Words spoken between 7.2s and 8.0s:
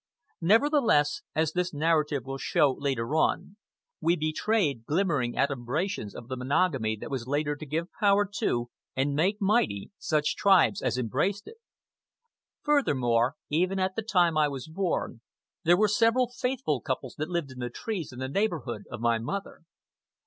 later to give